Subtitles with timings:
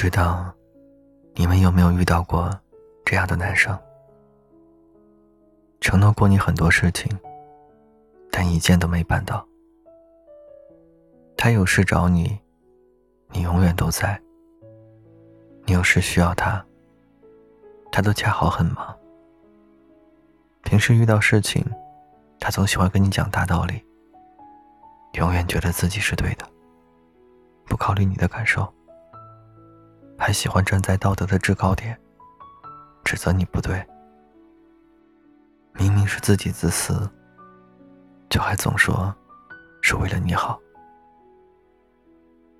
[0.00, 0.50] 不知道，
[1.34, 2.50] 你们有没有遇到过
[3.04, 3.78] 这样的男生？
[5.78, 7.06] 承诺过你很多事情，
[8.32, 9.46] 但一件都没办到。
[11.36, 12.40] 他有事找你，
[13.28, 14.18] 你永远都在；
[15.66, 16.64] 你有事需要他，
[17.92, 18.96] 他都恰好很忙。
[20.62, 21.62] 平时遇到事情，
[22.38, 23.84] 他总喜欢跟你讲大道理，
[25.12, 26.48] 永远觉得自己是对的，
[27.66, 28.66] 不考虑你的感受。
[30.20, 31.98] 还喜欢站在道德的制高点，
[33.02, 33.82] 指责你不对。
[35.72, 37.08] 明明是自己自私，
[38.28, 39.12] 就还总说
[39.80, 40.60] 是为了你好。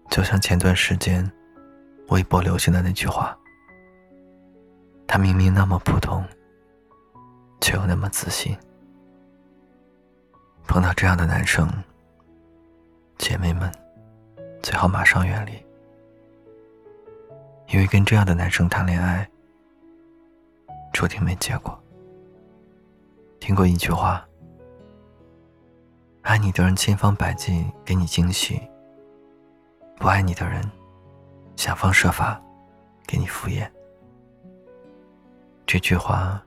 [0.09, 1.30] 就像前段时间
[2.09, 3.36] 微博流行的那句话
[5.06, 6.24] ：“他明明那么普通，
[7.61, 8.56] 却又那么自信。”
[10.66, 11.69] 碰到这样的男生，
[13.19, 13.70] 姐妹们
[14.62, 15.70] 最好马上远离。
[17.73, 19.29] 因为跟这样的男生谈恋爱，
[20.92, 21.78] 注定没结果。
[23.39, 24.27] 听过一句话
[26.22, 28.61] ：“爱你的人千方百计给你惊喜，
[29.97, 30.69] 不爱你的人
[31.55, 32.42] 想方设法
[33.06, 33.70] 给你敷衍。”
[35.64, 36.42] 这句话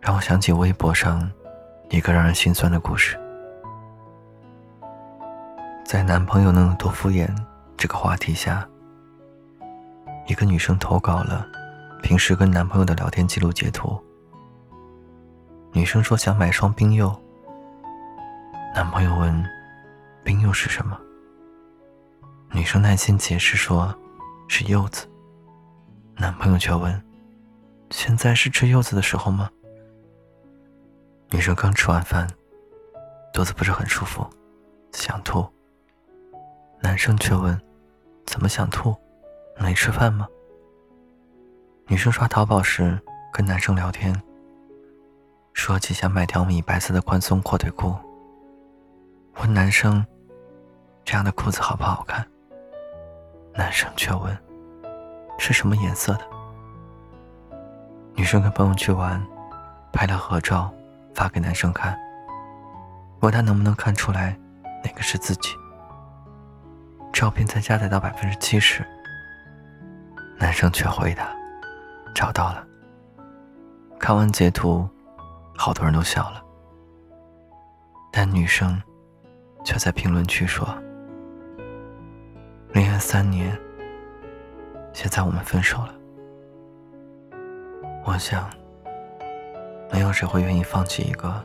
[0.00, 1.30] 让我想起微博上
[1.90, 3.20] 一个让人心酸的故事。
[5.84, 7.28] 在男朋友能有多敷衍
[7.76, 8.66] 这个话题下。
[10.26, 11.46] 一个女生投稿了
[12.02, 14.02] 平时跟男朋友的聊天记录截图。
[15.72, 17.14] 女生说想买双冰柚。
[18.74, 19.44] 男朋友问
[20.24, 20.98] ：“冰柚是什么？”
[22.52, 23.94] 女生耐心解释说
[24.48, 25.06] ：“是柚子。”
[26.16, 27.02] 男朋友却问
[27.90, 29.50] ：“现在是吃柚子的时候吗？”
[31.30, 32.28] 女生刚吃完饭，
[33.32, 34.24] 肚子不是很舒服，
[34.92, 35.46] 想吐。
[36.80, 37.60] 男生却问
[38.26, 38.94] ：“怎么想吐？”
[39.58, 40.26] 没吃饭吗？
[41.86, 42.98] 女生刷淘宝时
[43.32, 44.14] 跟男生聊天，
[45.52, 47.94] 说起想买条米白色的宽松阔腿裤。
[49.40, 50.04] 问男生
[51.04, 52.24] ：“这样的裤子好不好看？”
[53.54, 54.36] 男生却问
[55.38, 56.20] ：“是什么颜色的？”
[58.14, 59.20] 女生跟朋友去玩，
[59.92, 60.72] 拍了合照
[61.14, 61.98] 发给男生看，
[63.20, 64.38] 问他能不能看出来
[64.84, 65.50] 哪个是自己。
[67.12, 68.84] 照片才加载到百分之七十。
[70.38, 71.34] 男生却回答
[72.14, 72.66] ：“找到了。”
[73.98, 74.86] 看完截图，
[75.56, 76.42] 好多人都笑了，
[78.12, 78.80] 但女生
[79.64, 80.68] 却在评论区说
[82.72, 83.58] ：“恋爱三年，
[84.92, 85.94] 现在我们分手了。
[88.04, 88.50] 我想，
[89.90, 91.42] 没有谁会愿意放弃一个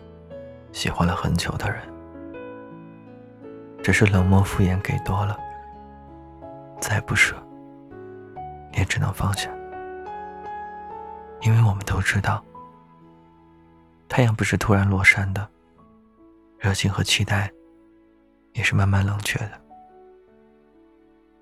[0.74, 1.80] 喜欢了很久的人，
[3.82, 5.38] 只是冷漠敷衍给多了，
[6.82, 7.36] 再不舍。”
[8.80, 9.52] 也只能放下，
[11.42, 12.42] 因为我们都知道，
[14.08, 15.46] 太阳不是突然落山的，
[16.58, 17.52] 热情和期待
[18.54, 19.62] 也是慢慢冷却的。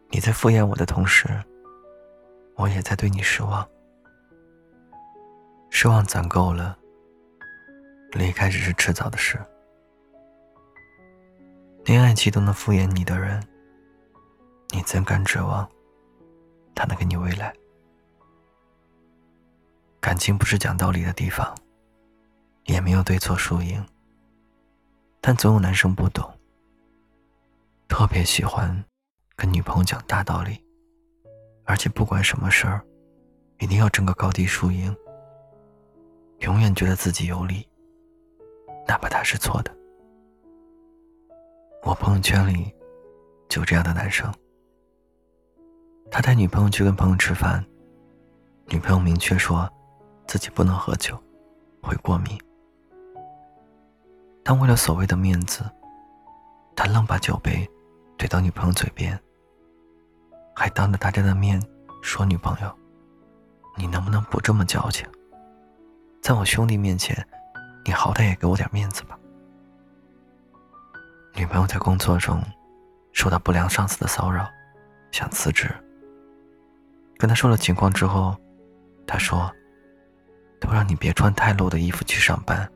[0.09, 1.27] 你在敷衍我的同时，
[2.55, 3.67] 我也在对你失望。
[5.69, 6.75] 失望攒够了，
[8.13, 9.39] 离开只是迟早的事。
[11.85, 13.39] 恋爱期都能敷衍你的人，
[14.71, 15.69] 你怎敢指望？
[16.77, 17.51] 他能给你未来。
[19.99, 21.57] 感情不是讲道理的地方，
[22.65, 23.83] 也没有对错输赢。
[25.19, 26.31] 但总有男生不懂，
[27.87, 28.85] 特别喜欢
[29.35, 30.63] 跟女朋友讲大道理，
[31.65, 32.85] 而且不管什么事儿，
[33.57, 34.95] 一定要争个高低输赢，
[36.41, 37.67] 永远觉得自己有理，
[38.87, 39.75] 哪怕他是错的。
[41.81, 42.71] 我朋友圈里
[43.49, 44.31] 就这样的男生。
[46.09, 47.63] 他带女朋友去跟朋友吃饭，
[48.67, 49.69] 女朋友明确说，
[50.25, 51.21] 自己不能喝酒，
[51.81, 52.39] 会过敏。
[54.43, 55.63] 但为了所谓的面子，
[56.75, 57.69] 他愣把酒杯
[58.17, 59.19] 怼到女朋友嘴边，
[60.55, 61.61] 还当着大家的面
[62.01, 62.73] 说女朋友
[63.75, 65.05] ：“你能不能不这么矫情？
[66.21, 67.15] 在我兄弟面前，
[67.85, 69.19] 你好歹也给我点面子吧。”
[71.35, 72.41] 女朋友在工作中
[73.11, 74.47] 受到不良上司的骚扰，
[75.11, 75.69] 想辞职。
[77.17, 78.35] 跟他说了情况之后，
[79.07, 79.51] 他说
[80.61, 82.69] ：“都让你别穿太露的衣服去上班，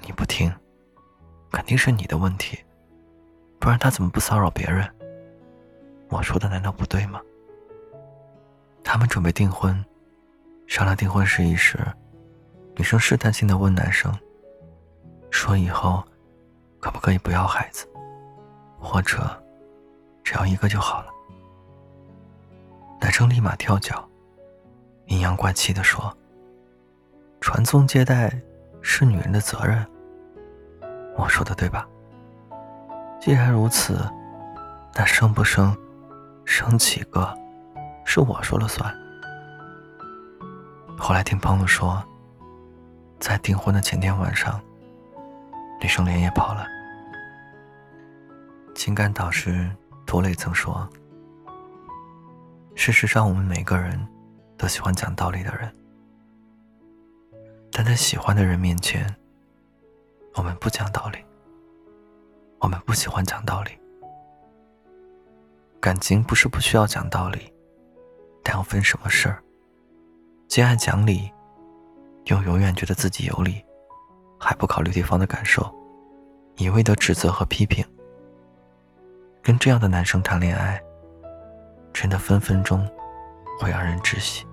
[0.00, 0.50] 你不听，
[1.52, 2.58] 肯定是你的问题，
[3.58, 4.88] 不然他怎么不骚扰别人？
[6.08, 7.20] 我说的难道不对吗？”
[8.82, 9.84] 他们准备订婚，
[10.66, 11.78] 商量订婚事宜时，
[12.76, 14.10] 女生试探性的问男生
[15.30, 16.02] ：“说以后
[16.80, 17.86] 可不可以不要孩子，
[18.78, 19.18] 或者
[20.22, 21.12] 只要一个就好了？”
[23.00, 24.08] 男生立马跳脚，
[25.06, 26.14] 阴阳怪气地说
[27.40, 28.32] ：“传宗接代
[28.80, 29.86] 是女人的责任。”
[31.16, 31.86] 我说的对吧？
[33.20, 33.98] 既然如此，
[34.94, 35.76] 那生不生，
[36.44, 37.32] 生几个，
[38.04, 38.92] 是我说了算。
[40.98, 42.02] 后来听朋友说，
[43.18, 44.60] 在订婚的前天晚上，
[45.80, 46.66] 女生连夜跑了。
[48.74, 49.70] 情感导师
[50.06, 50.88] 涂磊曾说
[52.76, 53.98] ：“事实上，我们每个人
[54.56, 55.74] 都喜欢讲道理的人，
[57.72, 59.12] 但在喜欢的人面前，
[60.34, 61.18] 我们不讲道理。
[62.60, 63.70] 我们不喜欢讲道理。
[65.80, 67.52] 感情不是不需要讲道理，
[68.44, 69.42] 但要分什么事儿。”
[70.46, 71.30] 既爱讲理，
[72.26, 73.64] 又永远觉得自己有理，
[74.38, 75.74] 还不考虑对方的感受，
[76.56, 77.84] 一味的指责和批评。
[79.42, 80.80] 跟这样的男生谈恋爱，
[81.98, 82.86] 真的分分钟
[83.58, 84.46] 会让人窒息。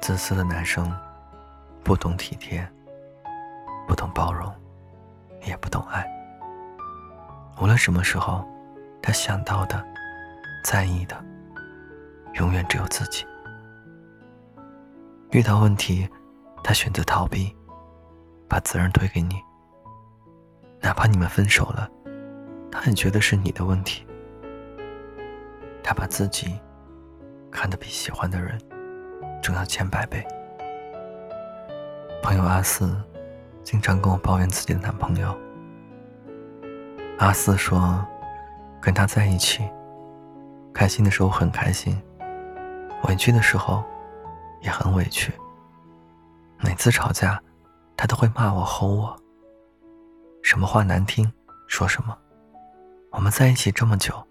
[0.00, 0.88] 自私的男生，
[1.82, 2.64] 不懂体贴，
[3.88, 4.48] 不懂包容，
[5.42, 6.06] 也不懂爱。
[7.60, 8.46] 无论什么时候，
[9.02, 9.84] 他想到的、
[10.62, 11.16] 在意的，
[12.34, 13.26] 永远只有自己。
[15.32, 16.08] 遇到问题，
[16.62, 17.52] 他选择逃避，
[18.48, 19.42] 把责任推给你。
[20.80, 21.90] 哪怕你们分手了，
[22.70, 24.06] 他也觉得是你的问题。
[25.86, 26.58] 他把自己
[27.48, 28.60] 看得比喜欢的人
[29.40, 30.26] 重要千百倍。
[32.20, 33.00] 朋友阿四
[33.62, 35.38] 经常跟我抱怨自己的男朋友。
[37.20, 38.04] 阿四说，
[38.80, 39.62] 跟他在一起，
[40.74, 41.96] 开心的时候很开心，
[43.04, 43.84] 委屈的时候。
[44.62, 45.32] 也很委屈。
[46.58, 47.40] 每次吵架，
[47.96, 49.16] 他都会骂我、吼我，
[50.42, 51.30] 什么话难听
[51.68, 52.16] 说什么。
[53.10, 54.26] 我们在一起这么久，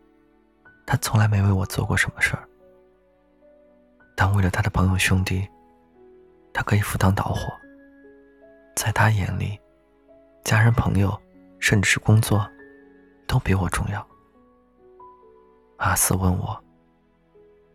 [0.85, 2.47] 他从来没为我做过什么事儿。
[4.15, 5.47] 但为了他的朋友兄弟，
[6.53, 7.53] 他可以赴汤蹈火。
[8.75, 9.59] 在他眼里，
[10.43, 11.19] 家人、朋友，
[11.59, 12.49] 甚至是工作，
[13.27, 14.05] 都比我重要。
[15.77, 16.63] 阿四问我：“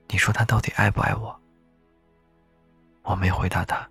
[0.09, 1.39] 你说他到底爱不爱我？”
[3.03, 3.89] 我没回答他，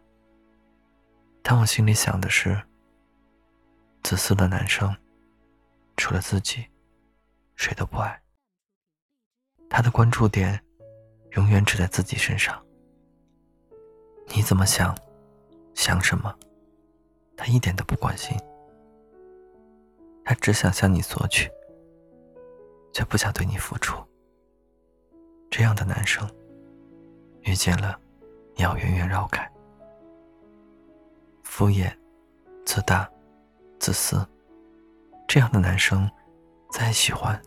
[1.41, 2.61] 但我心里想的是：
[4.03, 4.95] 自私的男生，
[5.97, 6.65] 除了自己，
[7.55, 8.19] 谁都不爱。
[9.69, 10.59] 他的关注点
[11.33, 12.59] 永远只在自己身上。
[14.27, 14.97] 你怎么想，
[15.73, 16.33] 想什么，
[17.37, 18.35] 他一点都不关心。
[20.25, 21.49] 他只想向你索取，
[22.93, 23.97] 却不想对你付出。
[25.49, 26.29] 这样的男生，
[27.41, 27.99] 遇见了。
[28.55, 29.49] 你要远远绕开。
[31.43, 31.91] 敷衍、
[32.65, 33.09] 自大、
[33.79, 34.27] 自私，
[35.27, 36.09] 这样的男生，
[36.69, 37.41] 再喜欢，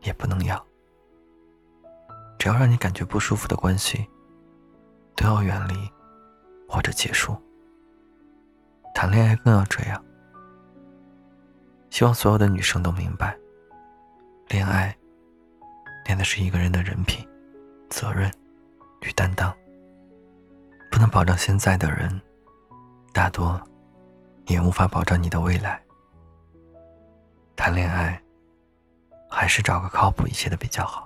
[0.00, 0.66] 也不能要。
[2.38, 4.06] 只要让你感觉不舒服的关系，
[5.14, 5.74] 都要远离，
[6.68, 7.36] 或者结束。
[8.94, 10.02] 谈恋爱更要这样。
[11.90, 13.36] 希望所有的女生都明白，
[14.48, 14.94] 恋爱，
[16.04, 17.26] 练的是一个人的人品、
[17.88, 18.30] 责任
[19.00, 19.54] 与担当。
[20.90, 22.20] 不能保障现在的人，
[23.12, 23.60] 大多
[24.46, 25.82] 也无法保障你的未来。
[27.54, 28.22] 谈恋爱，
[29.30, 31.05] 还是找个靠谱一些的比较好。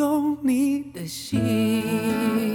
[0.00, 2.49] 懂你的心。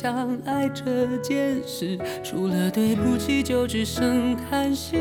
[0.00, 4.96] 相爱这件事，除了对不起就只剩叹息。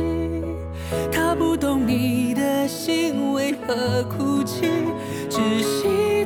[1.11, 4.65] 他不懂你的心为何哭泣，
[5.29, 6.25] 窒息